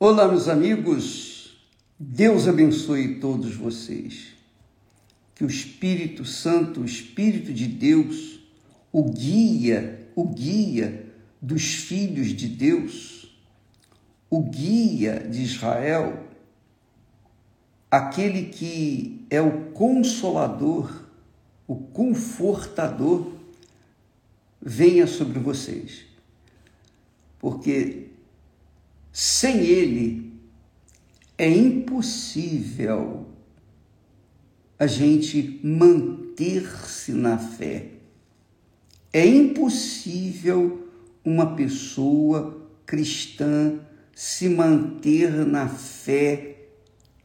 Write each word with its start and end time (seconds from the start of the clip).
Olá, 0.00 0.28
meus 0.28 0.46
amigos. 0.46 1.58
Deus 1.98 2.46
abençoe 2.46 3.16
todos 3.16 3.56
vocês. 3.56 4.28
Que 5.34 5.42
o 5.42 5.48
Espírito 5.48 6.24
Santo, 6.24 6.82
o 6.82 6.84
Espírito 6.84 7.52
de 7.52 7.66
Deus, 7.66 8.38
o 8.92 9.02
guia, 9.02 10.08
o 10.14 10.28
guia 10.28 11.04
dos 11.42 11.74
filhos 11.74 12.28
de 12.28 12.46
Deus, 12.46 13.36
o 14.30 14.40
guia 14.40 15.26
de 15.28 15.42
Israel, 15.42 16.28
aquele 17.90 18.50
que 18.50 19.26
é 19.28 19.40
o 19.40 19.72
consolador, 19.72 21.06
o 21.66 21.74
confortador, 21.74 23.32
venha 24.62 25.08
sobre 25.08 25.40
vocês. 25.40 26.04
Porque 27.40 28.07
sem 29.12 29.60
Ele 29.60 30.32
é 31.36 31.48
impossível 31.48 33.26
a 34.78 34.86
gente 34.86 35.60
manter-se 35.64 37.12
na 37.12 37.38
fé. 37.38 37.92
É 39.12 39.26
impossível 39.26 40.88
uma 41.24 41.54
pessoa 41.54 42.68
cristã 42.84 43.80
se 44.14 44.48
manter 44.48 45.46
na 45.46 45.68
fé, 45.68 46.56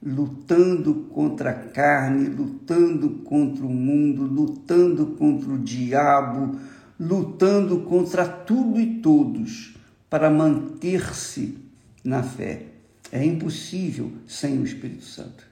lutando 0.01 0.93
contra 1.11 1.49
a 1.49 1.53
carne, 1.53 2.27
lutando 2.27 3.09
contra 3.23 3.65
o 3.65 3.69
mundo, 3.69 4.23
lutando 4.23 5.07
contra 5.17 5.51
o 5.51 5.57
diabo, 5.57 6.59
lutando 6.99 7.79
contra 7.81 8.27
tudo 8.27 8.79
e 8.79 8.99
todos, 8.99 9.75
para 10.09 10.29
manter-se 10.29 11.62
na 12.03 12.23
fé. 12.23 12.63
É 13.11 13.23
impossível 13.23 14.11
sem 14.27 14.59
o 14.59 14.63
Espírito 14.63 15.05
Santo. 15.05 15.45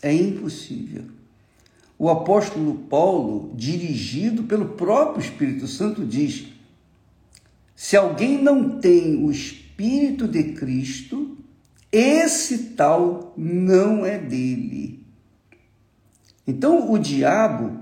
É 0.00 0.12
impossível. 0.12 1.04
O 1.98 2.08
apóstolo 2.08 2.74
Paulo, 2.88 3.52
dirigido 3.54 4.44
pelo 4.44 4.70
próprio 4.70 5.24
Espírito 5.24 5.66
Santo, 5.66 6.04
diz: 6.04 6.46
se 7.74 7.96
alguém 7.96 8.42
não 8.42 8.78
tem 8.78 9.24
o 9.24 9.30
Espírito 9.30 10.28
de 10.28 10.52
Cristo, 10.52 11.36
esse 11.90 12.70
tal 12.70 13.32
não 13.36 14.04
é 14.04 14.18
dele. 14.18 15.04
Então 16.46 16.92
o 16.92 16.98
diabo 16.98 17.80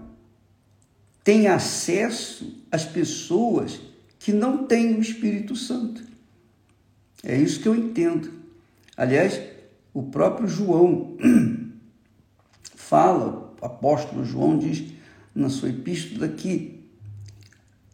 tem 1.25 1.49
acesso 1.49 2.63
às 2.71 2.85
pessoas 2.85 3.81
que 4.19 4.33
não 4.33 4.67
têm 4.67 4.95
o 4.95 5.01
Espírito 5.01 5.57
Santo. 5.57 6.12
É 7.23 7.37
isso 7.37 7.61
que 7.61 7.69
eu 7.69 7.75
entendo. 7.75 8.33
Aliás, 8.97 9.41
o 9.95 10.03
próprio 10.05 10.49
João 10.49 11.17
fala, 12.75 13.55
o 13.61 13.65
apóstolo 13.65 14.25
João 14.25 14.59
diz 14.59 14.93
na 15.35 15.49
sua 15.49 15.71
epístola 15.71 16.29
que, 16.29 16.85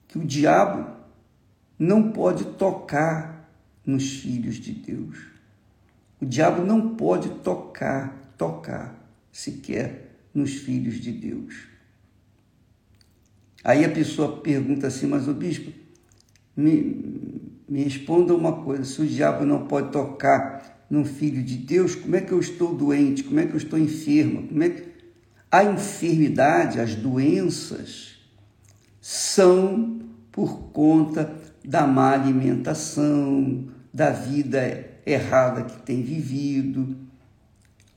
que 0.09 0.19
o 0.19 0.25
diabo 0.25 0.97
não 1.79 2.11
pode 2.11 2.45
tocar 2.45 3.49
nos 3.85 4.21
filhos 4.21 4.57
de 4.57 4.73
Deus. 4.73 5.19
O 6.21 6.27
diabo 6.27 6.65
não 6.65 6.97
pode 6.97 7.29
tocar, 7.41 8.33
tocar 8.37 8.99
sequer 9.31 10.17
nos 10.35 10.55
filhos 10.55 10.97
de 10.97 11.13
Deus. 11.13 11.69
Aí 13.63 13.85
a 13.85 13.91
pessoa 13.91 14.41
pergunta 14.41 14.87
assim, 14.87 15.07
mas 15.07 15.29
o 15.29 15.35
bispo, 15.35 15.73
me, 16.57 17.38
me 17.69 17.83
responda 17.83 18.35
uma 18.35 18.53
coisa: 18.63 18.85
se 18.85 19.01
o 19.03 19.07
diabo 19.07 19.45
não 19.45 19.67
pode 19.67 19.93
tocar 19.93 20.87
num 20.89 21.05
filho 21.05 21.43
de 21.43 21.57
Deus, 21.57 21.95
como 21.95 22.17
é 22.17 22.21
que 22.21 22.33
eu 22.33 22.41
estou 22.41 22.75
doente? 22.75 23.25
Como 23.25 23.39
é 23.39 23.47
que 23.47 23.53
eu 23.53 23.59
estou 23.59 23.79
enferma? 23.79 24.43
Como 24.43 24.63
é 24.63 24.71
que 24.71 24.89
a 25.51 25.65
enfermidade, 25.65 26.81
as 26.81 26.95
doenças 26.95 28.19
são 29.01 30.01
por 30.31 30.71
conta 30.71 31.35
da 31.65 31.87
má 31.87 32.13
alimentação, 32.13 33.69
da 33.93 34.11
vida 34.11 34.89
errada 35.05 35.65
que 35.65 35.83
tem 35.83 36.03
vivido, 36.03 36.97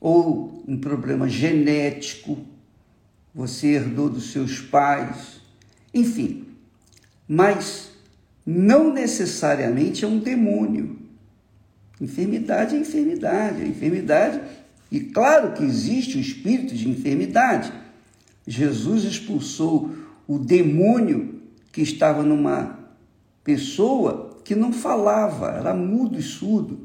ou 0.00 0.64
um 0.66 0.78
problema 0.78 1.28
genético, 1.28 2.38
você 3.34 3.68
herdou 3.68 4.08
dos 4.08 4.32
seus 4.32 4.60
pais, 4.60 5.40
enfim. 5.94 6.46
Mas 7.28 7.91
não 8.44 8.92
necessariamente 8.92 10.04
é 10.04 10.08
um 10.08 10.18
demônio. 10.18 10.98
Enfermidade 12.00 12.74
é 12.74 12.78
enfermidade, 12.78 13.62
é 13.62 13.66
enfermidade, 13.66 14.40
e 14.90 15.00
claro 15.00 15.52
que 15.52 15.62
existe 15.62 16.18
o 16.18 16.20
espírito 16.20 16.74
de 16.74 16.88
enfermidade. 16.88 17.72
Jesus 18.46 19.04
expulsou 19.04 19.90
o 20.26 20.38
demônio 20.38 21.40
que 21.70 21.80
estava 21.80 22.22
numa 22.22 22.78
pessoa 23.44 24.36
que 24.44 24.54
não 24.54 24.72
falava, 24.72 25.52
era 25.52 25.72
mudo 25.72 26.18
e 26.18 26.22
surdo. 26.22 26.80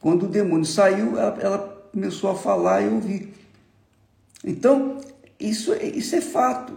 Quando 0.00 0.26
o 0.26 0.28
demônio 0.28 0.66
saiu, 0.66 1.18
ela, 1.18 1.38
ela 1.40 1.58
começou 1.92 2.30
a 2.30 2.34
falar 2.34 2.82
e 2.82 2.88
ouvir. 2.88 3.34
Então, 4.44 4.98
isso, 5.40 5.74
isso 5.74 6.14
é 6.14 6.20
fato. 6.20 6.72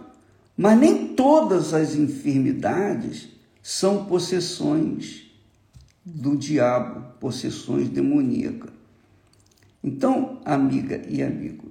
Mas 0.56 0.78
nem 0.78 1.08
todas 1.08 1.72
as 1.72 1.94
enfermidades 1.94 3.28
são 3.62 4.04
possessões 4.06 5.30
do 6.04 6.36
diabo, 6.36 7.14
possessões 7.20 7.88
demoníacas. 7.88 8.70
Então, 9.82 10.40
amiga 10.44 11.02
e 11.08 11.22
amigo, 11.22 11.70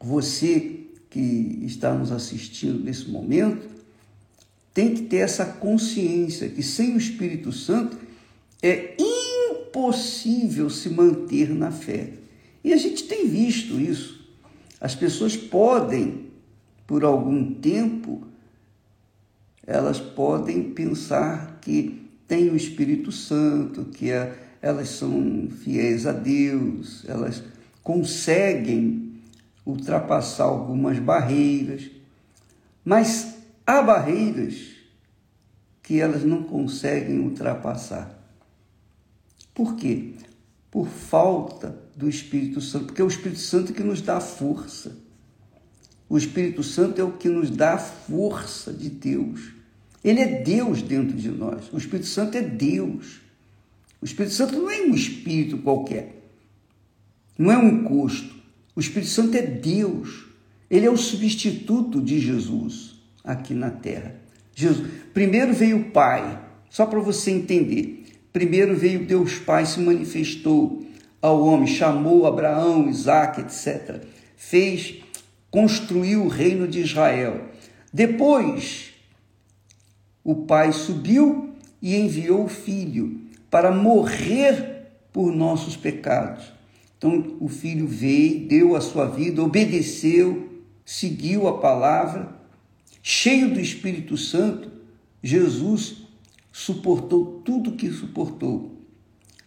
você 0.00 0.86
que 1.10 1.60
está 1.62 1.94
nos 1.94 2.12
assistindo 2.12 2.82
nesse 2.82 3.08
momento, 3.08 3.68
tem 4.72 4.94
que 4.94 5.02
ter 5.02 5.18
essa 5.18 5.44
consciência 5.44 6.48
que 6.48 6.62
sem 6.62 6.94
o 6.94 6.98
Espírito 6.98 7.50
Santo 7.50 7.98
é 8.62 8.94
impossível 8.98 10.70
se 10.70 10.88
manter 10.90 11.52
na 11.54 11.70
fé. 11.70 12.12
E 12.62 12.72
a 12.72 12.76
gente 12.76 13.04
tem 13.04 13.28
visto 13.28 13.80
isso. 13.80 14.28
As 14.80 14.94
pessoas 14.94 15.36
podem, 15.36 16.26
por 16.86 17.04
algum 17.04 17.54
tempo, 17.54 18.27
elas 19.68 20.00
podem 20.00 20.70
pensar 20.70 21.58
que 21.60 22.10
tem 22.26 22.48
o 22.48 22.56
Espírito 22.56 23.12
Santo, 23.12 23.84
que 23.84 24.10
é, 24.10 24.56
elas 24.62 24.88
são 24.88 25.50
fiéis 25.62 26.06
a 26.06 26.12
Deus, 26.12 27.04
elas 27.06 27.42
conseguem 27.82 29.20
ultrapassar 29.66 30.44
algumas 30.44 30.98
barreiras, 30.98 31.90
mas 32.82 33.34
há 33.66 33.82
barreiras 33.82 34.68
que 35.82 36.00
elas 36.00 36.24
não 36.24 36.42
conseguem 36.42 37.18
ultrapassar. 37.18 38.18
Por 39.52 39.76
quê? 39.76 40.14
Por 40.70 40.88
falta 40.88 41.78
do 41.94 42.08
Espírito 42.08 42.62
Santo, 42.62 42.86
porque 42.86 43.02
é 43.02 43.04
o 43.04 43.08
Espírito 43.08 43.40
Santo 43.40 43.74
que 43.74 43.82
nos 43.82 44.00
dá 44.00 44.18
força. 44.18 44.96
O 46.08 46.16
Espírito 46.16 46.62
Santo 46.62 46.98
é 46.98 47.04
o 47.04 47.12
que 47.12 47.28
nos 47.28 47.50
dá 47.50 47.74
a 47.74 47.78
força 47.78 48.72
de 48.72 48.88
Deus. 48.88 49.57
Ele 50.08 50.20
é 50.20 50.26
Deus 50.26 50.80
dentro 50.80 51.14
de 51.14 51.28
nós. 51.28 51.70
O 51.70 51.76
Espírito 51.76 52.06
Santo 52.06 52.38
é 52.38 52.40
Deus. 52.40 53.20
O 54.00 54.06
Espírito 54.06 54.34
Santo 54.34 54.56
não 54.56 54.70
é 54.70 54.80
um 54.80 54.94
espírito 54.94 55.58
qualquer. 55.58 56.22
Não 57.36 57.52
é 57.52 57.58
um 57.58 57.84
custo. 57.84 58.34
O 58.74 58.80
Espírito 58.80 59.10
Santo 59.10 59.36
é 59.36 59.42
Deus. 59.42 60.24
Ele 60.70 60.86
é 60.86 60.90
o 60.90 60.96
substituto 60.96 62.00
de 62.00 62.18
Jesus 62.20 62.94
aqui 63.22 63.52
na 63.52 63.70
terra. 63.70 64.14
Jesus, 64.54 64.88
primeiro 65.12 65.52
veio 65.52 65.76
o 65.76 65.90
Pai, 65.90 66.42
só 66.70 66.86
para 66.86 67.00
você 67.00 67.30
entender. 67.30 68.06
Primeiro 68.32 68.74
veio 68.74 69.04
Deus 69.04 69.34
Pai, 69.34 69.66
se 69.66 69.78
manifestou 69.78 70.86
ao 71.20 71.44
homem, 71.44 71.66
chamou 71.66 72.26
Abraão, 72.26 72.88
Isaac, 72.88 73.42
etc. 73.42 74.04
Fez, 74.38 75.02
construiu 75.50 76.24
o 76.24 76.28
reino 76.28 76.66
de 76.66 76.80
Israel. 76.80 77.44
Depois 77.92 78.87
o 80.28 80.34
pai 80.34 80.74
subiu 80.74 81.54
e 81.80 81.96
enviou 81.96 82.44
o 82.44 82.48
filho 82.48 83.18
para 83.50 83.72
morrer 83.72 84.90
por 85.10 85.34
nossos 85.34 85.74
pecados. 85.74 86.52
Então 86.98 87.38
o 87.40 87.48
filho 87.48 87.86
veio, 87.86 88.46
deu 88.46 88.76
a 88.76 88.80
sua 88.82 89.06
vida, 89.06 89.42
obedeceu, 89.42 90.50
seguiu 90.84 91.48
a 91.48 91.56
palavra, 91.56 92.36
cheio 93.02 93.54
do 93.54 93.58
Espírito 93.58 94.18
Santo, 94.18 94.70
Jesus 95.22 96.02
suportou 96.52 97.40
tudo 97.42 97.70
o 97.70 97.76
que 97.76 97.90
suportou. 97.90 98.76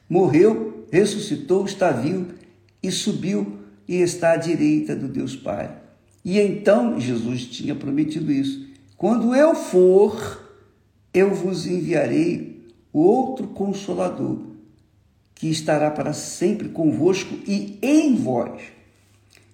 Morreu, 0.10 0.88
ressuscitou, 0.92 1.64
está 1.64 1.92
vivo 1.92 2.34
e 2.82 2.90
subiu 2.90 3.60
e 3.88 3.98
está 3.98 4.32
à 4.32 4.38
direita 4.38 4.96
do 4.96 5.08
Deus 5.08 5.36
Pai. 5.36 5.78
E 6.26 6.40
então 6.40 7.00
Jesus 7.00 7.46
tinha 7.46 7.76
prometido 7.76 8.32
isso. 8.32 8.66
Quando 8.98 9.36
eu 9.36 9.54
for, 9.54 10.50
eu 11.14 11.34
vos 11.34 11.66
enviarei 11.66 12.66
outro 12.94 13.48
consolador, 13.48 14.40
que 15.36 15.50
estará 15.50 15.90
para 15.90 16.14
sempre 16.14 16.70
convosco 16.70 17.34
e 17.48 17.78
em 17.82 18.16
vós. 18.16 18.62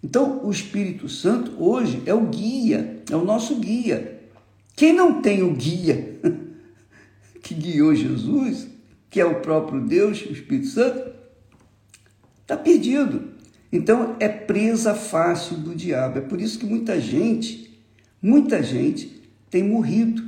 Então, 0.03 0.45
o 0.45 0.51
Espírito 0.51 1.09
Santo 1.09 1.61
hoje 1.61 2.03
é 2.05 2.13
o 2.13 2.27
guia, 2.27 3.01
é 3.09 3.15
o 3.15 3.23
nosso 3.23 3.55
guia. 3.55 4.21
Quem 4.75 4.93
não 4.93 5.21
tem 5.21 5.41
o 5.41 5.53
guia 5.53 6.19
que 7.41 7.53
guiou 7.53 7.95
Jesus, 7.95 8.67
que 9.09 9.19
é 9.19 9.25
o 9.25 9.39
próprio 9.41 9.81
Deus, 9.81 10.21
o 10.21 10.31
Espírito 10.31 10.67
Santo, 10.67 11.11
está 12.41 12.55
perdido. 12.55 13.29
Então, 13.71 14.15
é 14.19 14.27
presa 14.27 14.93
fácil 14.93 15.57
do 15.57 15.73
diabo. 15.75 16.19
É 16.19 16.21
por 16.21 16.39
isso 16.39 16.59
que 16.59 16.65
muita 16.65 16.99
gente, 16.99 17.79
muita 18.21 18.61
gente 18.61 19.21
tem 19.49 19.63
morrido, 19.63 20.26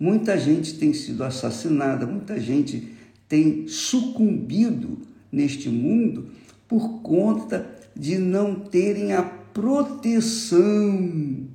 muita 0.00 0.38
gente 0.38 0.74
tem 0.74 0.94
sido 0.94 1.22
assassinada, 1.22 2.06
muita 2.06 2.40
gente 2.40 2.94
tem 3.28 3.68
sucumbido 3.68 4.98
neste 5.30 5.68
mundo 5.68 6.30
por 6.66 7.02
conta 7.02 7.70
de 7.94 8.16
não 8.16 8.54
terem 8.54 9.12
a 9.12 9.22
proteção 9.22 11.46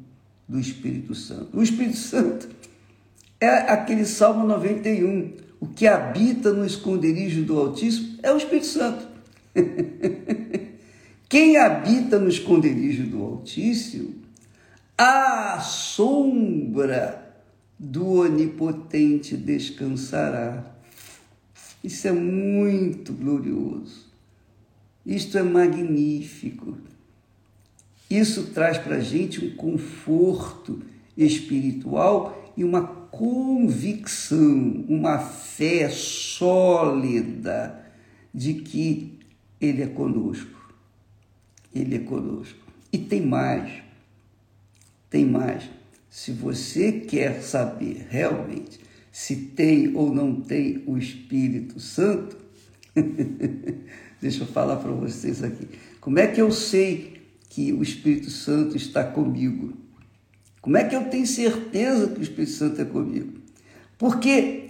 do 0.47 0.59
Espírito 0.59 1.15
Santo. 1.15 1.57
O 1.57 1.63
Espírito 1.63 1.97
Santo 1.97 2.47
é 3.41 3.49
aquele 3.49 4.05
Salmo 4.05 4.45
91. 4.45 5.33
O 5.59 5.67
que 5.67 5.87
habita 5.87 6.53
no 6.53 6.65
esconderijo 6.65 7.43
do 7.43 7.57
Altíssimo 7.57 8.19
é 8.21 8.31
o 8.31 8.37
Espírito 8.37 8.67
Santo. 8.67 9.07
Quem 11.27 11.57
habita 11.57 12.19
no 12.19 12.29
esconderijo 12.29 13.03
do 13.03 13.23
Altíssimo, 13.23 14.13
a 14.97 15.59
sombra 15.59 17.24
do 17.77 18.21
Onipotente 18.21 19.35
descansará. 19.35 20.71
Isso 21.83 22.07
é 22.07 22.11
muito 22.11 23.13
glorioso. 23.13 24.05
Isto 25.05 25.37
é 25.37 25.43
magnífico. 25.43 26.77
Isso 28.09 28.51
traz 28.53 28.77
para 28.77 28.97
a 28.97 29.01
gente 29.01 29.43
um 29.43 29.55
conforto 29.55 30.81
espiritual 31.17 32.53
e 32.57 32.63
uma 32.63 32.85
convicção, 32.85 34.85
uma 34.87 35.19
fé 35.19 35.89
sólida 35.89 37.83
de 38.33 38.55
que 38.55 39.19
Ele 39.59 39.83
é 39.83 39.87
conosco. 39.87 40.73
Ele 41.73 41.95
é 41.95 41.99
conosco. 41.99 42.59
E 42.91 42.97
tem 42.97 43.21
mais. 43.21 43.71
Tem 45.09 45.25
mais. 45.25 45.69
Se 46.15 46.31
você 46.31 46.93
quer 46.93 47.41
saber 47.41 48.07
realmente 48.09 48.79
se 49.11 49.35
tem 49.35 49.93
ou 49.97 50.15
não 50.15 50.39
tem 50.39 50.81
o 50.87 50.97
Espírito 50.97 51.77
Santo, 51.77 52.37
deixa 54.21 54.43
eu 54.43 54.47
falar 54.47 54.77
para 54.77 54.93
vocês 54.93 55.43
aqui. 55.43 55.67
Como 55.99 56.17
é 56.17 56.25
que 56.27 56.41
eu 56.41 56.53
sei 56.53 57.21
que 57.49 57.73
o 57.73 57.83
Espírito 57.83 58.29
Santo 58.29 58.77
está 58.77 59.03
comigo? 59.03 59.73
Como 60.61 60.77
é 60.77 60.85
que 60.85 60.95
eu 60.95 61.03
tenho 61.09 61.27
certeza 61.27 62.07
que 62.07 62.21
o 62.21 62.23
Espírito 62.23 62.53
Santo 62.53 62.81
é 62.81 62.85
comigo? 62.85 63.33
Porque 63.97 64.69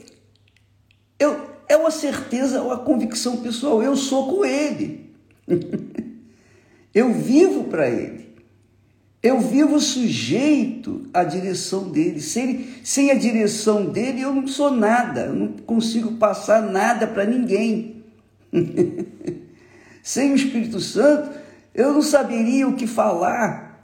eu, 1.19 1.47
é 1.69 1.77
uma 1.77 1.91
certeza, 1.91 2.63
uma 2.63 2.79
convicção 2.79 3.37
pessoal, 3.37 3.83
eu 3.83 3.95
sou 3.95 4.35
com 4.35 4.43
Ele. 4.43 5.11
eu 6.91 7.13
vivo 7.13 7.65
para 7.65 7.87
Ele. 7.87 8.24
Eu 9.25 9.39
vivo 9.39 9.79
sujeito 9.79 11.07
à 11.11 11.23
direção 11.23 11.89
dele. 11.89 12.21
Sem, 12.21 12.67
sem 12.83 13.09
a 13.09 13.15
direção 13.15 13.87
dele, 13.87 14.21
eu 14.21 14.31
não 14.31 14.47
sou 14.47 14.69
nada. 14.69 15.21
Eu 15.21 15.33
não 15.33 15.47
consigo 15.47 16.11
passar 16.11 16.61
nada 16.61 17.07
para 17.07 17.25
ninguém. 17.25 18.03
sem 20.03 20.31
o 20.31 20.35
Espírito 20.35 20.79
Santo, 20.79 21.31
eu 21.73 21.91
não 21.91 22.03
saberia 22.03 22.67
o 22.67 22.75
que 22.75 22.85
falar. 22.85 23.83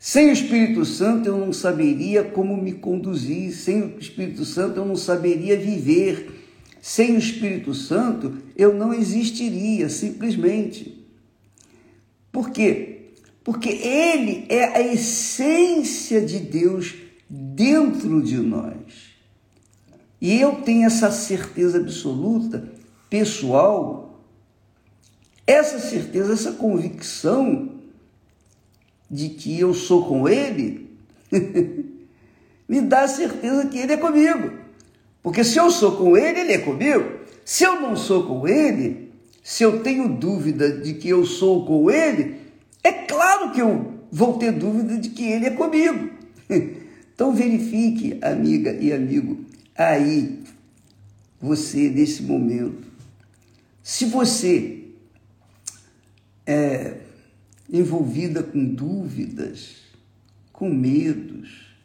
Sem 0.00 0.30
o 0.30 0.32
Espírito 0.32 0.84
Santo, 0.84 1.28
eu 1.28 1.38
não 1.38 1.52
saberia 1.52 2.24
como 2.24 2.60
me 2.60 2.72
conduzir. 2.72 3.52
Sem 3.52 3.82
o 3.82 3.98
Espírito 4.00 4.44
Santo, 4.44 4.80
eu 4.80 4.84
não 4.84 4.96
saberia 4.96 5.56
viver. 5.56 6.48
Sem 6.80 7.14
o 7.14 7.18
Espírito 7.18 7.72
Santo, 7.72 8.36
eu 8.56 8.74
não 8.74 8.92
existiria, 8.92 9.88
simplesmente. 9.88 11.06
Por 12.32 12.50
quê? 12.50 12.91
Porque 13.44 13.68
Ele 13.68 14.46
é 14.48 14.64
a 14.64 14.80
essência 14.80 16.20
de 16.20 16.38
Deus 16.38 16.94
dentro 17.28 18.22
de 18.22 18.36
nós. 18.38 19.12
E 20.20 20.40
eu 20.40 20.56
tenho 20.56 20.86
essa 20.86 21.10
certeza 21.10 21.78
absoluta, 21.78 22.72
pessoal, 23.10 24.20
essa 25.46 25.80
certeza, 25.80 26.32
essa 26.32 26.52
convicção 26.52 27.72
de 29.10 29.30
que 29.30 29.58
eu 29.58 29.74
sou 29.74 30.06
com 30.06 30.28
Ele, 30.28 30.90
me 32.68 32.80
dá 32.80 33.02
a 33.02 33.08
certeza 33.08 33.66
que 33.66 33.78
Ele 33.78 33.94
é 33.94 33.96
comigo. 33.96 34.52
Porque 35.22 35.42
se 35.42 35.58
eu 35.58 35.70
sou 35.70 35.96
com 35.96 36.16
Ele, 36.16 36.40
Ele 36.40 36.52
é 36.52 36.58
comigo. 36.58 37.20
Se 37.44 37.64
eu 37.64 37.80
não 37.80 37.96
sou 37.96 38.24
com 38.24 38.46
Ele, 38.46 39.12
se 39.42 39.64
eu 39.64 39.82
tenho 39.82 40.08
dúvida 40.08 40.70
de 40.70 40.94
que 40.94 41.08
eu 41.08 41.26
sou 41.26 41.66
com 41.66 41.90
Ele, 41.90 42.41
é 42.82 42.92
claro 42.92 43.52
que 43.52 43.60
eu 43.60 44.02
vou 44.10 44.38
ter 44.38 44.52
dúvida 44.52 44.98
de 44.98 45.10
que 45.10 45.24
ele 45.24 45.46
é 45.46 45.50
comigo. 45.50 46.10
Então 47.14 47.34
verifique, 47.34 48.18
amiga 48.22 48.72
e 48.72 48.92
amigo, 48.92 49.44
aí, 49.76 50.42
você 51.38 51.88
nesse 51.88 52.22
momento. 52.22 52.88
Se 53.82 54.06
você 54.06 54.88
é 56.46 56.96
envolvida 57.70 58.42
com 58.42 58.64
dúvidas, 58.64 59.76
com 60.52 60.68
medos, 60.68 61.76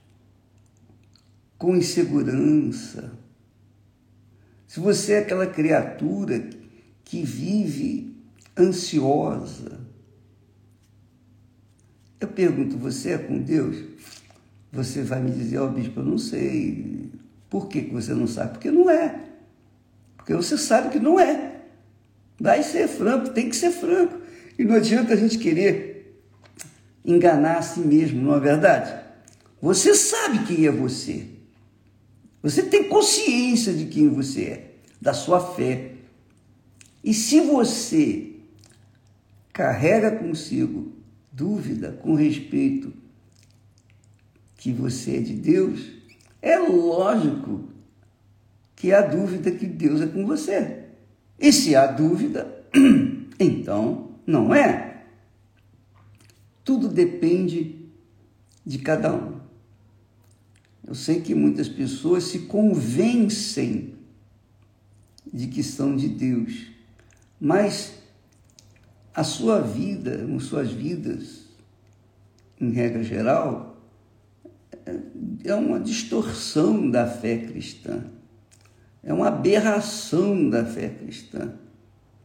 com 1.57 1.75
insegurança, 1.75 3.11
se 4.67 4.79
você 4.79 5.13
é 5.13 5.19
aquela 5.19 5.45
criatura 5.45 6.49
que 7.03 7.21
vive 7.21 8.15
ansiosa, 8.57 9.86
eu 12.19 12.27
pergunto, 12.27 12.77
você 12.77 13.11
é 13.11 13.17
com 13.17 13.37
Deus? 13.39 13.77
Você 14.71 15.01
vai 15.01 15.21
me 15.21 15.31
dizer, 15.31 15.59
ó 15.59 15.65
oh, 15.65 15.69
bispo, 15.69 15.99
eu 15.99 16.05
não 16.05 16.17
sei. 16.17 17.11
Por 17.49 17.67
que 17.67 17.81
você 17.81 18.13
não 18.13 18.27
sabe? 18.27 18.53
Porque 18.53 18.71
não 18.71 18.89
é. 18.89 19.23
Porque 20.17 20.33
você 20.33 20.57
sabe 20.57 20.89
que 20.89 20.99
não 20.99 21.19
é. 21.19 21.61
Vai 22.39 22.63
ser 22.63 22.87
franco, 22.87 23.29
tem 23.29 23.49
que 23.49 23.55
ser 23.55 23.71
franco. 23.71 24.17
E 24.57 24.63
não 24.63 24.75
adianta 24.75 25.13
a 25.13 25.15
gente 25.15 25.37
querer 25.37 26.21
enganar 27.05 27.57
a 27.57 27.61
si 27.61 27.79
mesmo, 27.79 28.21
não 28.21 28.35
é 28.35 28.39
verdade? 28.39 28.93
Você 29.61 29.95
sabe 29.95 30.45
quem 30.45 30.65
é 30.65 30.71
você. 30.71 31.25
Você 32.43 32.63
tem 32.63 32.83
consciência 32.83 33.73
de 33.73 33.85
quem 33.85 34.09
você 34.09 34.43
é, 34.43 34.71
da 35.01 35.13
sua 35.13 35.39
fé. 35.39 35.91
E 37.03 37.13
se 37.13 37.39
você 37.41 38.33
carrega 39.53 40.11
consigo 40.11 40.96
dúvida 41.37 41.91
com 42.01 42.15
respeito 42.15 42.91
que 44.57 44.73
você 44.73 45.17
é 45.17 45.21
de 45.21 45.33
Deus, 45.33 45.91
é 46.41 46.57
lógico 46.57 47.69
que 48.75 48.91
há 48.91 49.01
dúvida 49.01 49.51
que 49.51 49.67
Deus 49.67 50.01
é 50.01 50.07
com 50.07 50.25
você. 50.25 50.85
E 51.39 51.53
se 51.53 51.75
há 51.75 51.85
dúvida, 51.85 52.65
então 53.39 54.15
não 54.25 54.53
é. 54.53 55.03
Tudo 56.63 56.89
depende 56.89 57.85
de 58.65 58.79
cada 58.79 59.13
um. 59.13 59.39
Eu 60.85 60.95
sei 60.95 61.21
que 61.21 61.35
muitas 61.35 61.69
pessoas 61.69 62.23
se 62.23 62.39
convencem 62.39 63.93
de 65.31 65.47
que 65.47 65.61
são 65.61 65.95
de 65.95 66.07
Deus, 66.07 66.67
mas 67.39 67.93
a 69.17 69.23
sua 69.23 69.59
vida, 69.59 70.27
as 70.35 70.43
suas 70.43 70.71
vidas, 70.71 71.47
em 72.61 72.69
regra 72.69 73.01
geral, 73.01 73.81
é 75.43 75.55
uma 75.55 75.79
distorção 75.79 76.87
da 76.87 77.07
fé 77.07 77.39
cristã. 77.39 78.03
É 79.03 79.11
uma 79.11 79.29
aberração 79.29 80.47
da 80.47 80.63
fé 80.63 80.89
cristã. 80.89 81.51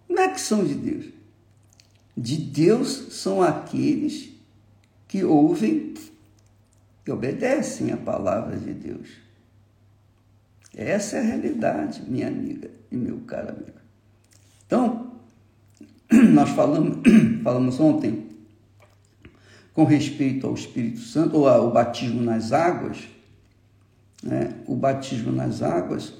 Não 0.06 0.22
é 0.22 0.28
que 0.28 0.38
são 0.38 0.62
de 0.62 0.74
Deus. 0.74 1.06
De 2.14 2.36
Deus 2.36 3.06
são 3.14 3.40
aqueles 3.40 4.28
que 5.08 5.24
ouvem 5.24 5.94
e 7.06 7.10
obedecem 7.10 7.90
a 7.90 7.96
palavra 7.96 8.58
de 8.58 8.74
Deus. 8.74 9.08
Essa 10.76 11.16
é 11.16 11.20
a 11.20 11.24
realidade, 11.24 12.02
minha 12.06 12.28
amiga 12.28 12.70
e 12.90 12.96
meu 12.96 13.20
caro 13.20 13.48
amigo. 13.48 13.80
Então, 14.66 15.11
nós 16.32 16.50
falamos, 16.50 16.98
falamos 17.42 17.80
ontem 17.80 18.26
com 19.72 19.84
respeito 19.84 20.46
ao 20.46 20.54
Espírito 20.54 21.00
Santo, 21.00 21.36
ou 21.38 21.48
ao 21.48 21.70
batismo 21.70 22.22
nas 22.22 22.52
águas, 22.52 22.98
né? 24.22 24.54
o 24.66 24.76
batismo 24.76 25.32
nas 25.32 25.62
águas 25.62 26.12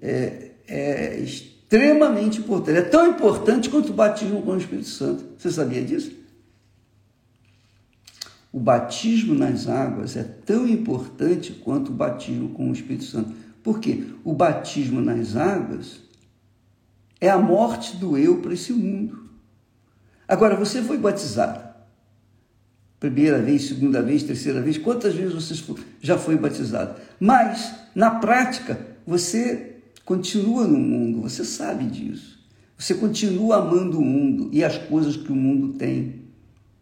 é, 0.00 0.52
é 0.66 1.18
extremamente 1.18 2.40
importante. 2.40 2.78
É 2.78 2.82
tão 2.82 3.06
importante 3.08 3.68
quanto 3.68 3.90
o 3.90 3.94
batismo 3.94 4.42
com 4.42 4.52
o 4.52 4.58
Espírito 4.58 4.88
Santo. 4.88 5.24
Você 5.36 5.50
sabia 5.50 5.82
disso? 5.82 6.12
O 8.50 8.58
batismo 8.58 9.34
nas 9.34 9.68
águas 9.68 10.16
é 10.16 10.22
tão 10.22 10.66
importante 10.66 11.52
quanto 11.52 11.90
o 11.90 11.94
batismo 11.94 12.48
com 12.50 12.70
o 12.70 12.72
Espírito 12.72 13.04
Santo. 13.04 13.34
Por 13.62 13.78
quê? 13.78 14.04
O 14.24 14.32
batismo 14.32 15.02
nas 15.02 15.36
águas 15.36 16.00
é 17.20 17.28
a 17.28 17.36
morte 17.36 17.96
do 17.96 18.16
eu 18.16 18.40
para 18.40 18.54
esse 18.54 18.72
mundo. 18.72 19.25
Agora, 20.28 20.56
você 20.56 20.82
foi 20.82 20.98
batizado. 20.98 21.64
Primeira 22.98 23.38
vez, 23.38 23.68
segunda 23.68 24.02
vez, 24.02 24.22
terceira 24.22 24.60
vez, 24.60 24.78
quantas 24.78 25.14
vezes 25.14 25.34
você 25.34 25.74
já 26.00 26.16
foi 26.16 26.36
batizado? 26.36 26.96
Mas, 27.20 27.74
na 27.94 28.10
prática, 28.10 28.78
você 29.06 29.76
continua 30.04 30.66
no 30.66 30.78
mundo, 30.78 31.22
você 31.22 31.44
sabe 31.44 31.84
disso. 31.84 32.36
Você 32.78 32.94
continua 32.94 33.56
amando 33.56 33.98
o 33.98 34.04
mundo 34.04 34.48
e 34.52 34.64
as 34.64 34.76
coisas 34.78 35.16
que 35.16 35.32
o 35.32 35.36
mundo 35.36 35.78
tem. 35.78 36.22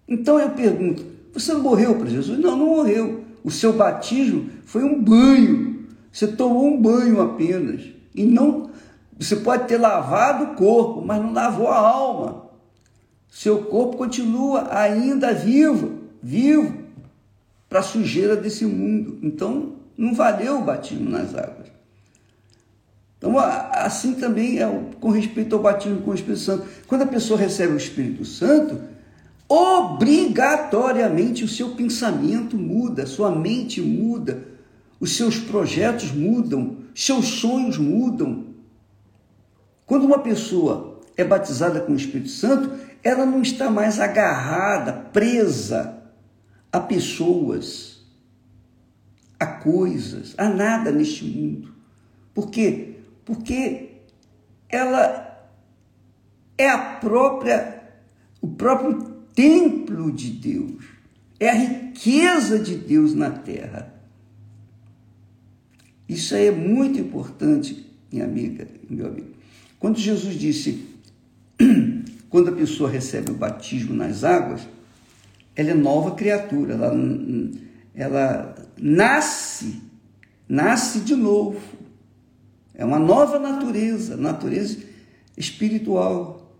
Então 0.09 0.39
eu 0.39 0.51
pergunto: 0.51 1.05
você 1.33 1.53
não 1.53 1.63
morreu 1.63 1.97
para 1.97 2.11
Jesus? 2.11 2.39
Não, 2.39 2.57
não 2.57 2.67
morreu. 2.67 3.25
O 3.43 3.51
seu 3.51 3.73
batismo 3.73 4.49
foi 4.65 4.83
um 4.83 5.03
banho. 5.03 5.87
Você 6.13 6.29
tomou 6.29 6.67
um 6.67 6.81
banho 6.81 7.21
apenas. 7.21 7.83
E 8.15 8.25
não. 8.25 8.71
Você 9.19 9.37
pode 9.37 9.69
ter 9.69 9.79
lavado 9.79 10.45
o 10.45 10.55
corpo, 10.55 11.05
mas 11.05 11.21
não 11.21 11.33
lavou 11.33 11.69
a 11.69 11.77
alma. 11.77 12.44
Seu 13.35 13.65
corpo 13.65 13.97
continua 13.97 14.73
ainda 14.73 15.35
vivo, 15.35 15.99
vivo, 16.23 16.73
para 17.69 17.81
a 17.81 17.83
sujeira 17.83 18.37
desse 18.37 18.65
mundo. 18.65 19.19
Então, 19.25 19.73
não 19.99 20.15
valeu 20.15 20.61
o 20.61 20.65
batismo 20.65 21.11
nas 21.11 21.35
águas. 21.35 21.67
Então, 23.19 23.37
assim 23.37 24.15
também 24.15 24.63
é 24.63 24.83
com 25.01 25.11
respeito 25.11 25.57
ao 25.57 25.61
batismo 25.61 26.01
com 26.03 26.13
o 26.13 26.15
Espírito 26.15 26.39
Santo. 26.43 26.65
Quando 26.87 27.03
a 27.03 27.09
pessoa 27.09 27.37
recebe 27.37 27.73
o 27.73 27.77
Espírito 27.77 28.25
Santo, 28.25 28.81
obrigatoriamente 29.49 31.43
o 31.43 31.49
seu 31.49 31.71
pensamento 31.71 32.57
muda, 32.57 33.05
sua 33.05 33.33
mente 33.33 33.81
muda, 33.81 34.45
os 35.01 35.17
seus 35.17 35.41
projetos 35.41 36.13
mudam, 36.13 36.77
seus 36.95 37.27
sonhos 37.27 37.79
mudam. 37.79 38.45
Quando 39.85 40.05
uma 40.05 40.21
pessoa 40.21 41.01
é 41.17 41.25
batizada 41.25 41.81
com 41.81 41.93
o 41.93 41.97
Espírito 41.97 42.31
Santo, 42.31 42.94
ela 43.05 43.25
não 43.27 43.43
está 43.43 43.71
mais 43.71 44.01
agarrada, 44.01 44.93
presa 45.13 46.03
a 46.73 46.81
pessoas, 46.81 48.05
a 49.39 49.47
coisas, 49.47 50.35
a 50.37 50.49
nada 50.49 50.91
neste 50.91 51.25
mundo. 51.25 51.75
Por 52.33 52.51
quê? 52.51 52.97
Porque 53.25 53.91
ela 54.69 55.49
é 56.59 56.69
a 56.69 56.79
própria, 56.97 57.83
o 58.41 58.49
próprio 58.49 59.03
templo 59.35 60.11
de 60.11 60.31
Deus, 60.31 60.85
é 61.39 61.51
a 61.51 61.55
riqueza 61.55 62.59
de 62.59 62.77
Deus 62.77 63.15
na 63.15 63.31
terra. 63.31 63.93
Isso 66.09 66.35
aí 66.35 66.47
é 66.47 66.53
muito 66.53 66.99
importante, 66.99 67.87
minha 68.11 68.25
amiga 68.25 68.67
meu 68.89 69.07
amigo. 69.09 69.29
Quando 69.79 69.99
Jesus 69.99 70.39
disse, 70.39 70.87
quando 72.29 72.49
a 72.49 72.53
pessoa 72.53 72.91
recebe 72.91 73.31
o 73.31 73.35
batismo 73.35 73.95
nas 73.95 74.25
águas, 74.25 74.67
ela 75.55 75.71
é 75.71 75.75
nova 75.75 76.13
criatura, 76.13 76.75
ela, 76.75 76.95
ela 77.95 78.55
nasce, 78.77 79.83
nasce 80.49 81.01
de 81.01 81.15
novo. 81.15 81.61
É 82.75 82.85
uma 82.85 82.99
nova 82.99 83.39
natureza, 83.39 84.17
natureza 84.17 84.79
espiritual. 85.37 86.53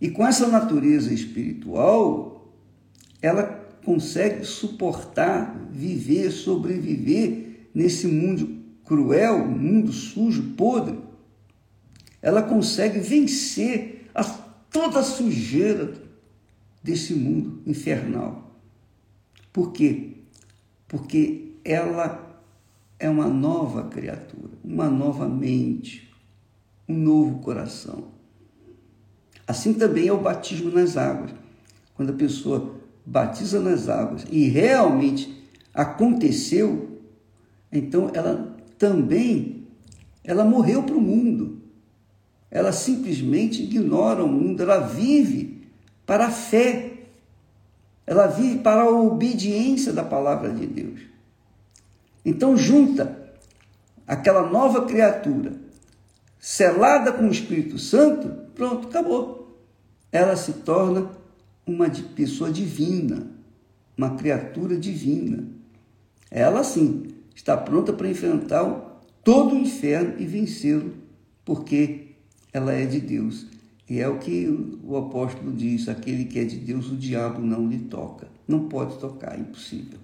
E 0.00 0.10
com 0.10 0.26
essa 0.26 0.48
natureza 0.48 1.12
espiritual, 1.12 2.52
ela 3.20 3.44
consegue 3.84 4.44
suportar, 4.44 5.68
viver, 5.70 6.30
sobreviver 6.30 7.68
nesse 7.74 8.06
mundo 8.06 8.62
cruel, 8.84 9.46
mundo 9.46 9.92
sujo, 9.92 10.54
podre. 10.56 10.98
Ela 12.20 12.42
consegue 12.42 12.98
vencer 12.98 13.91
a, 14.14 14.24
toda 14.70 15.00
a 15.00 15.04
sujeira 15.04 15.94
desse 16.82 17.14
mundo 17.14 17.62
infernal. 17.66 18.58
Por 19.52 19.72
quê? 19.72 20.14
Porque 20.88 21.54
ela 21.64 22.40
é 22.98 23.08
uma 23.08 23.28
nova 23.28 23.84
criatura, 23.88 24.52
uma 24.64 24.88
nova 24.88 25.28
mente, 25.28 26.12
um 26.88 26.96
novo 26.96 27.38
coração. 27.40 28.08
Assim 29.46 29.74
também 29.74 30.08
é 30.08 30.12
o 30.12 30.20
batismo 30.20 30.70
nas 30.70 30.96
águas. 30.96 31.32
Quando 31.94 32.10
a 32.10 32.16
pessoa 32.16 32.76
batiza 33.04 33.60
nas 33.60 33.88
águas 33.88 34.24
e 34.30 34.48
realmente 34.48 35.42
aconteceu, 35.74 37.00
então 37.70 38.10
ela 38.14 38.56
também 38.78 39.66
ela 40.24 40.44
morreu 40.44 40.82
para 40.82 40.94
o 40.94 41.00
mundo. 41.00 41.61
Ela 42.52 42.70
simplesmente 42.70 43.64
ignora 43.64 44.22
o 44.22 44.28
mundo, 44.28 44.62
ela 44.62 44.78
vive 44.78 45.66
para 46.06 46.26
a 46.26 46.30
fé. 46.30 46.92
Ela 48.06 48.28
vive 48.28 48.60
para 48.60 48.82
a 48.82 48.90
obediência 48.90 49.92
da 49.92 50.04
palavra 50.04 50.52
de 50.52 50.66
Deus. 50.66 51.00
Então 52.24 52.56
junta 52.56 53.18
aquela 54.06 54.48
nova 54.48 54.84
criatura 54.84 55.54
selada 56.38 57.12
com 57.12 57.26
o 57.26 57.32
Espírito 57.32 57.76
Santo, 57.78 58.28
pronto, 58.54 58.86
acabou 58.86 59.42
ela 60.12 60.36
se 60.36 60.52
torna 60.52 61.10
uma 61.66 61.88
pessoa 62.14 62.50
divina, 62.50 63.26
uma 63.96 64.14
criatura 64.14 64.76
divina. 64.76 65.48
Ela 66.30 66.62
sim 66.62 67.08
está 67.34 67.56
pronta 67.56 67.94
para 67.94 68.10
enfrentar 68.10 69.00
todo 69.24 69.54
o 69.54 69.58
inferno 69.58 70.14
e 70.18 70.26
vencê-lo, 70.26 70.92
porque 71.46 72.11
ela 72.52 72.72
é 72.72 72.86
de 72.86 73.00
Deus. 73.00 73.46
E 73.88 73.98
é 73.98 74.08
o 74.08 74.18
que 74.18 74.46
o 74.82 74.96
apóstolo 74.96 75.52
diz: 75.52 75.88
aquele 75.88 76.24
que 76.24 76.38
é 76.38 76.44
de 76.44 76.56
Deus, 76.56 76.90
o 76.90 76.96
diabo 76.96 77.40
não 77.40 77.68
lhe 77.68 77.78
toca. 77.78 78.28
Não 78.46 78.68
pode 78.68 78.98
tocar, 78.98 79.36
é 79.36 79.40
impossível. 79.40 79.98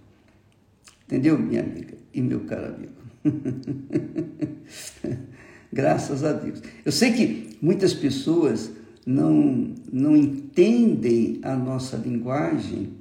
Entendeu, 1.07 1.39
minha 1.39 1.63
amiga 1.63 1.97
e 2.13 2.21
meu 2.21 2.41
caro 2.41 2.75
amigo? 2.75 2.93
Graças 5.73 6.25
a 6.25 6.33
Deus. 6.33 6.63
Eu 6.85 6.93
sei 6.93 7.13
que 7.13 7.57
muitas 7.61 7.95
pessoas 7.95 8.71
não, 9.07 9.75
não 9.91 10.17
entendem 10.17 11.39
a 11.43 11.57
nossa 11.57 11.97
linguagem, 11.97 12.93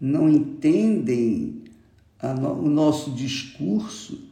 não 0.00 0.28
entendem 0.28 1.62
no, 2.40 2.54
o 2.54 2.68
nosso 2.68 3.12
discurso, 3.12 4.31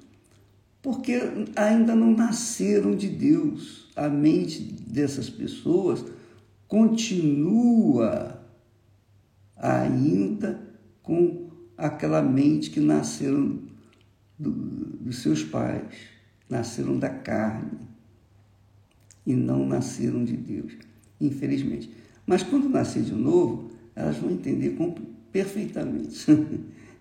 porque 0.83 1.21
ainda 1.55 1.95
não 1.95 2.13
nasceram 2.13 2.95
de 2.95 3.09
Deus. 3.09 3.91
A 3.95 4.09
mente 4.09 4.63
dessas 4.63 5.29
pessoas 5.29 6.05
continua 6.67 8.41
ainda 9.57 10.61
com 11.03 11.51
aquela 11.77 12.23
mente 12.23 12.71
que 12.71 12.81
nasceram 12.81 13.59
do, 14.39 14.51
dos 14.51 15.19
seus 15.23 15.43
pais, 15.43 15.95
nasceram 16.49 16.99
da 16.99 17.11
carne 17.11 17.79
e 19.27 19.35
não 19.35 19.67
nasceram 19.67 20.25
de 20.25 20.37
Deus, 20.37 20.73
infelizmente. 21.21 21.91
Mas 22.27 22.43
quando 22.43 22.69
nascer 22.69 23.03
de 23.03 23.15
novo, 23.15 23.71
elas 23.95 24.17
vão 24.17 24.31
entender 24.31 24.77
perfeitamente. 25.33 26.27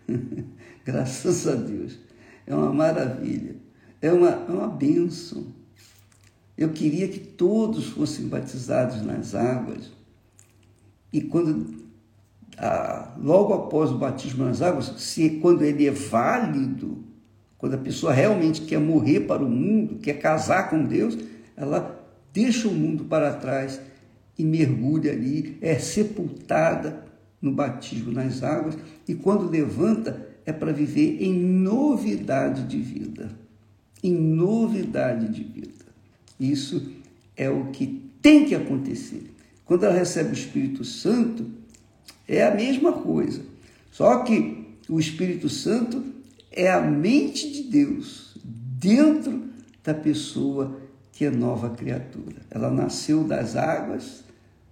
Graças 0.84 1.48
a 1.48 1.56
Deus. 1.56 2.00
É 2.46 2.56
uma 2.56 2.74
maravilha. 2.74 3.69
É 4.02 4.12
uma, 4.12 4.30
é 4.30 4.52
uma 4.52 4.68
bênção. 4.68 5.48
Eu 6.58 6.70
queria 6.70 7.08
que 7.08 7.20
todos 7.20 7.88
fossem 7.88 8.28
batizados 8.28 9.02
nas 9.02 9.34
águas. 9.34 9.92
E 11.12 11.22
quando, 11.22 11.86
ah, 12.58 13.14
logo 13.18 13.54
após 13.54 13.92
o 13.92 13.98
batismo 13.98 14.46
nas 14.46 14.62
águas, 14.62 14.94
se 14.98 15.30
quando 15.42 15.64
ele 15.64 15.88
é 15.88 15.92
válido, 15.92 17.04
quando 17.58 17.74
a 17.74 17.78
pessoa 17.78 18.14
realmente 18.14 18.62
quer 18.62 18.80
morrer 18.80 19.22
para 19.22 19.44
o 19.44 19.50
mundo, 19.50 20.00
quer 20.00 20.14
casar 20.14 20.70
com 20.70 20.84
Deus, 20.84 21.18
ela 21.56 22.00
deixa 22.34 22.68
o 22.68 22.74
mundo 22.74 23.06
para 23.06 23.34
trás 23.34 23.82
e 24.38 24.46
mergulha 24.46 25.12
ali, 25.12 25.58
é 25.62 25.78
sepultada 25.78 27.06
no 27.42 27.52
batismo 27.52 28.12
nas 28.12 28.44
águas 28.44 28.78
e 29.08 29.16
quando 29.16 29.50
levanta 29.50 30.28
é 30.46 30.54
para 30.54 30.72
viver 30.72 31.22
em 31.22 31.34
novidade 31.34 32.64
de 32.64 32.80
vida. 32.80 33.30
Em 34.04 34.14
novidade 34.14 35.28
de 35.30 35.44
vida. 35.44 35.86
Isso 36.40 36.94
é 37.36 37.50
o 37.50 37.68
que 37.68 38.10
tem 38.22 38.46
que 38.46 38.56
acontecer. 38.56 39.34
Quando 39.66 39.86
ela 39.86 39.96
recebe 39.96 40.30
o 40.30 40.34
Espírito 40.34 40.84
Santo, 40.84 41.46
é 42.28 42.46
a 42.46 42.56
mesma 42.56 42.94
coisa. 42.94 43.42
Só 43.92 44.24
que 44.24 44.66
o 44.88 45.00
Espírito 45.00 45.50
Santo 45.50 46.04
é 46.52 46.72
a 46.72 46.82
mente 46.82 47.52
de 47.52 47.64
Deus 47.64 48.36
dentro 48.44 49.50
da 49.84 49.94
pessoa 49.94 50.80
que 51.12 51.26
é 51.26 51.30
nova 51.30 51.72
criatura. 51.72 52.38
Ela 52.50 52.72
nasceu 52.72 53.24
das 53.24 53.56
águas, 53.56 54.24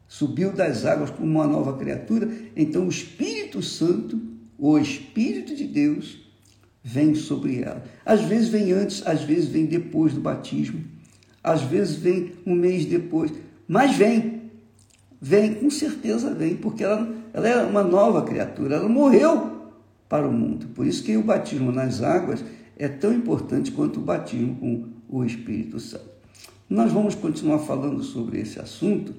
subiu 0.08 0.52
das 0.54 0.86
águas 0.86 1.10
como 1.10 1.30
uma 1.30 1.48
nova 1.48 1.78
criatura, 1.78 2.30
então 2.56 2.86
o 2.86 2.90
Espírito 2.90 3.62
Santo, 3.62 4.20
o 4.58 4.78
Espírito 4.78 5.56
de 5.56 5.66
Deus, 5.66 6.27
vem 6.88 7.16
sobre 7.16 7.62
ela. 7.62 7.84
Às 8.06 8.22
vezes 8.22 8.48
vem 8.48 8.72
antes, 8.72 9.06
às 9.06 9.22
vezes 9.22 9.50
vem 9.50 9.66
depois 9.66 10.14
do 10.14 10.22
batismo, 10.22 10.82
às 11.44 11.62
vezes 11.62 11.98
vem 11.98 12.32
um 12.46 12.56
mês 12.56 12.86
depois, 12.86 13.34
mas 13.68 13.94
vem. 13.94 14.38
Vem, 15.20 15.56
com 15.56 15.70
certeza 15.70 16.34
vem, 16.34 16.56
porque 16.56 16.86
ela, 16.86 17.14
ela 17.34 17.48
é 17.48 17.66
uma 17.66 17.84
nova 17.84 18.22
criatura, 18.22 18.76
ela 18.76 18.88
morreu 18.88 19.74
para 20.08 20.26
o 20.26 20.32
mundo. 20.32 20.68
Por 20.68 20.88
isso 20.88 21.04
que 21.04 21.18
o 21.18 21.24
batismo 21.24 21.74
nas 21.74 22.02
águas 22.02 22.42
é 22.78 22.88
tão 22.88 23.14
importante 23.14 23.72
quanto 23.72 24.00
o 24.00 24.04
batismo 24.04 24.56
com 24.56 24.86
o 25.10 25.26
Espírito 25.26 25.82
Santo. 25.82 26.06
Nós 26.70 26.94
vamos 26.94 27.16
continuar 27.16 27.60
falando 27.60 28.02
sobre 28.02 28.40
esse 28.40 28.60
assunto 28.60 29.14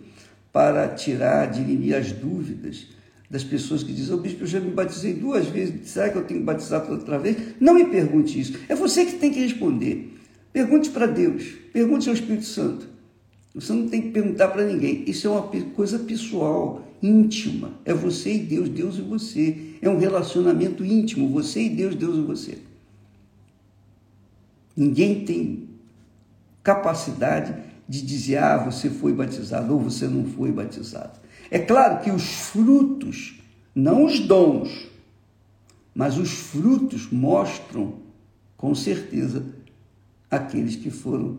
para 0.51 0.89
tirar, 0.89 1.51
dirimir 1.51 1.97
as 1.97 2.13
dúvidas 2.13 2.87
das 3.31 3.45
pessoas 3.45 3.83
que 3.83 3.93
dizem, 3.93 4.15
oh, 4.15 4.19
bispo, 4.19 4.43
eu 4.43 4.47
já 4.47 4.59
me 4.59 4.71
batizei 4.71 5.13
duas 5.13 5.47
vezes, 5.47 5.91
será 5.91 6.09
que 6.09 6.17
eu 6.17 6.25
tenho 6.25 6.41
que 6.41 6.47
batizar 6.47 6.91
outra 6.91 7.19
vez? 7.19 7.37
Não 7.61 7.75
me 7.75 7.85
pergunte 7.85 8.41
isso, 8.41 8.59
é 8.69 8.75
você 8.75 9.05
que 9.05 9.17
tem 9.17 9.31
que 9.31 9.41
responder. 9.41 10.15
Pergunte 10.53 10.89
para 10.91 11.07
Deus, 11.07 11.45
pergunte 11.73 12.09
ao 12.09 12.15
Espírito 12.15 12.47
Santo. 12.47 12.89
Você 13.55 13.73
não 13.73 13.89
tem 13.89 14.03
que 14.03 14.11
perguntar 14.11 14.49
para 14.49 14.65
ninguém. 14.65 15.05
Isso 15.07 15.27
é 15.27 15.31
uma 15.31 15.43
coisa 15.75 15.99
pessoal, 15.99 16.87
íntima. 17.03 17.73
É 17.85 17.93
você 17.93 18.35
e 18.35 18.39
Deus, 18.39 18.69
Deus 18.69 18.99
e 18.99 19.03
você. 19.03 19.57
É 19.83 19.89
um 19.89 19.99
relacionamento 19.99 20.85
íntimo, 20.85 21.29
você 21.29 21.63
e 21.63 21.69
Deus, 21.69 21.95
Deus 21.95 22.17
e 22.17 22.21
você. 22.21 22.59
Ninguém 24.77 25.25
tem 25.25 25.69
capacidade 26.63 27.55
de 27.89 28.03
dizer, 28.03 28.37
ah, 28.37 28.59
você 28.59 28.91
foi 28.91 29.13
batizado 29.15 29.73
ou 29.73 29.81
você 29.81 30.07
não 30.07 30.25
foi 30.25 30.53
batizado. 30.53 31.19
É 31.51 31.59
claro 31.59 32.03
que 32.03 32.11
os 32.11 32.23
frutos, 32.23 33.41
não 33.75 34.05
os 34.05 34.21
dons, 34.21 34.89
mas 35.95 36.19
os 36.19 36.31
frutos 36.31 37.11
mostram 37.11 37.95
com 38.57 38.75
certeza 38.75 39.45
aqueles 40.31 40.77
que 40.77 40.91
foram, 40.91 41.39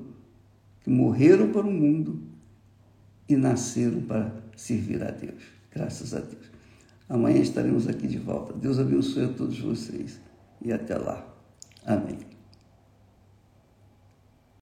que 0.82 0.90
morreram 0.90 1.52
para 1.52 1.68
o 1.68 1.72
mundo 1.72 2.20
e 3.28 3.36
nasceram 3.36 4.02
para 4.02 4.34
servir 4.56 5.04
a 5.04 5.12
Deus. 5.12 5.44
Graças 5.72 6.14
a 6.16 6.20
Deus. 6.20 6.50
Amanhã 7.08 7.40
estaremos 7.40 7.88
aqui 7.88 8.08
de 8.08 8.18
volta. 8.18 8.54
Deus 8.54 8.80
abençoe 8.80 9.26
a 9.26 9.30
todos 9.30 9.60
vocês 9.60 10.20
e 10.62 10.72
até 10.72 10.98
lá. 10.98 11.26
Amém. 11.86 12.29